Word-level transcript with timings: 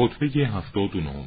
خطبه 0.00 0.26
هفتاد 0.26 0.96
و 0.96 1.26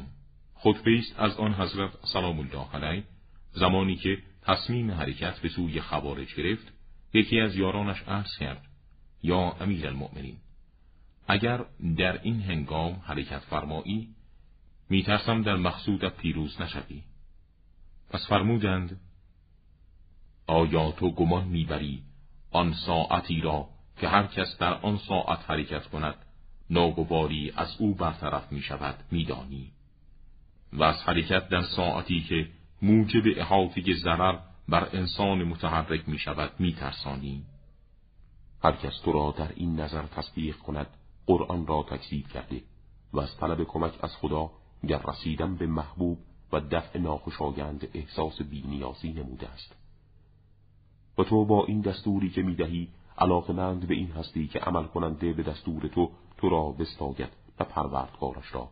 خطبه 0.54 0.98
است 0.98 1.20
از 1.20 1.36
آن 1.36 1.54
حضرت 1.54 1.90
سلام 2.12 2.38
الله 2.38 2.70
علیه 2.74 3.04
زمانی 3.52 3.96
که 3.96 4.18
تصمیم 4.42 4.90
حرکت 4.90 5.40
به 5.40 5.48
سوی 5.48 5.80
خوارج 5.80 6.34
گرفت 6.34 6.72
یکی 7.12 7.40
از 7.40 7.56
یارانش 7.56 8.02
عرض 8.02 8.38
کرد 8.38 8.66
یا 9.22 9.56
امیر 9.60 9.86
المؤمنین 9.86 10.36
اگر 11.28 11.64
در 11.96 12.22
این 12.22 12.40
هنگام 12.40 12.92
حرکت 12.92 13.38
فرمایی 13.38 14.08
میترسم 14.90 15.42
در 15.42 15.56
مقصودت 15.56 16.16
پیروز 16.16 16.60
نشوی. 16.60 17.02
پس 18.10 18.26
فرمودند 18.28 19.00
آیا 20.46 20.90
تو 20.90 21.10
گمان 21.10 21.44
می‌بری 21.44 22.02
آن 22.50 22.72
ساعتی 22.72 23.40
را 23.40 23.68
که 24.00 24.08
هر 24.08 24.26
کس 24.26 24.58
در 24.58 24.74
آن 24.74 24.96
ساعت 24.98 25.50
حرکت 25.50 25.86
کند 25.86 26.16
ناگواری 26.74 27.52
از 27.56 27.76
او 27.78 27.94
برطرف 27.94 28.52
می 28.52 28.62
شود 28.62 28.94
می 29.10 29.24
دانی. 29.24 29.70
و 30.72 30.82
از 30.82 31.02
حرکت 31.02 31.48
در 31.48 31.62
ساعتی 31.62 32.20
که 32.20 32.48
موجب 32.82 33.22
احاطه 33.36 33.94
ضرر 33.94 34.38
بر 34.68 34.88
انسان 34.92 35.44
متحرک 35.44 36.08
می 36.08 36.18
شود 36.18 36.50
می 36.58 36.72
ترسانی. 36.72 37.42
هر 38.64 38.72
کس 38.72 39.00
تو 39.04 39.12
را 39.12 39.34
در 39.38 39.52
این 39.56 39.80
نظر 39.80 40.02
تصدیق 40.06 40.56
کند 40.56 40.86
قرآن 41.26 41.66
را 41.66 41.86
تکذیب 41.90 42.28
کرده 42.28 42.62
و 43.12 43.20
از 43.20 43.36
طلب 43.36 43.64
کمک 43.64 44.04
از 44.04 44.16
خدا 44.16 44.50
گر 44.88 45.00
رسیدن 45.08 45.56
به 45.56 45.66
محبوب 45.66 46.18
و 46.52 46.60
دفع 46.60 46.98
ناخوشایند 46.98 47.88
احساس 47.94 48.42
بینیازی 48.42 49.12
نموده 49.12 49.48
است 49.48 49.76
و 51.18 51.24
تو 51.24 51.44
با 51.44 51.64
این 51.64 51.80
دستوری 51.80 52.30
که 52.30 52.42
می‌دهی 52.42 52.88
علاقمند 53.18 53.86
به 53.86 53.94
این 53.94 54.10
هستی 54.10 54.46
که 54.48 54.58
عمل 54.58 54.84
کننده 54.84 55.32
به 55.32 55.42
دستور 55.42 55.88
تو 55.88 56.10
تو 56.38 56.48
را 56.48 56.64
بستاید 56.70 57.28
و 57.60 57.64
پروردگارش 57.64 58.54
را. 58.54 58.68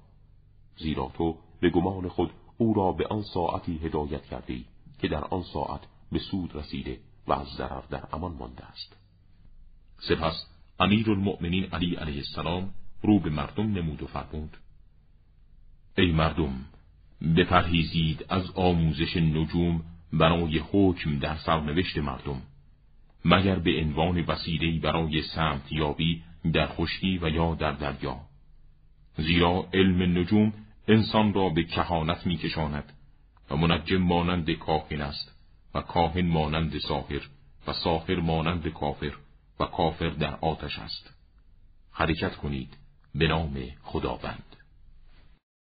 زیرا 0.77 1.11
تو 1.15 1.37
به 1.61 1.71
گمان 1.71 2.09
خود 2.09 2.31
او 2.59 2.75
را 2.75 2.93
به 2.93 3.07
آن 3.07 3.23
ساعتی 3.23 3.79
هدایت 3.79 4.23
کرده 4.23 4.53
ای 4.53 4.65
که 4.99 5.09
در 5.09 5.25
آن 5.25 5.43
ساعت 5.43 5.81
به 6.13 6.19
سود 6.19 6.57
رسیده 6.57 7.01
و 7.27 7.33
از 7.33 7.47
ضرر 7.47 7.83
در 7.91 8.03
امان 8.13 8.33
مانده 8.33 8.65
است. 8.65 8.97
سپس 10.09 10.47
امیر 10.81 11.11
المؤمنین 11.11 11.65
علی 11.65 11.95
علیه 11.95 12.17
السلام 12.17 12.75
رو 13.03 13.19
به 13.19 13.31
مردم 13.31 13.73
نمود 13.73 14.03
و 14.03 14.07
فرمود 14.07 14.57
ای 15.99 16.13
مردم 16.13 16.65
بپرهیزید 17.37 18.27
از 18.29 18.51
آموزش 18.51 19.17
نجوم 19.17 19.83
برای 20.13 20.59
حکم 20.59 21.19
در 21.19 21.37
سرنوشت 21.37 21.99
مردم. 21.99 22.43
مگر 23.25 23.59
به 23.59 23.81
عنوان 23.81 24.21
وسیله‌ای 24.21 24.79
برای 24.79 25.23
سمت 25.23 25.73
یابی 25.73 26.23
در 26.53 26.67
خشکی 26.67 27.19
و 27.23 27.29
یا 27.29 27.55
در 27.55 27.73
دریا. 27.73 28.21
زیرا 29.17 29.69
علم 29.75 30.19
نجوم 30.19 30.53
انسان 30.89 31.35
را 31.35 31.49
به 31.49 31.65
کهانت 31.65 32.27
میکشاند 32.27 32.93
و 33.51 33.57
منجم 33.57 33.97
مانند 33.97 34.51
کاهن 34.51 35.01
است 35.01 35.33
و 35.75 35.81
کاهن 35.81 36.27
مانند 36.27 36.79
ساحر 36.79 37.23
و 37.67 37.73
ساحر 37.73 38.21
مانند 38.21 38.69
کافر 38.69 39.13
و 39.61 39.65
کافر 39.65 40.09
در 40.09 40.35
آتش 40.35 40.79
است. 40.79 41.15
حرکت 41.93 42.37
کنید 42.37 42.77
به 43.15 43.29
نام 43.29 43.59
خداوند. 43.83 44.57